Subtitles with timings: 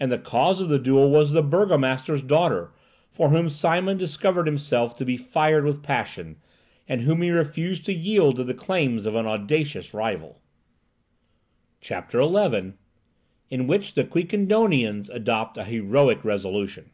[0.00, 2.72] And the cause of this duel was the burgomaster's daughter,
[3.10, 6.36] for whom Simon discovered himself to be fired with passion,
[6.88, 10.40] and whom he refused to yield to the claims of an audacious rival!
[11.82, 12.72] CHAPTER XI.
[13.50, 16.88] IN WHICH THE QUIQUENDONIANS ADOPT A HEROIC RESOLUTION.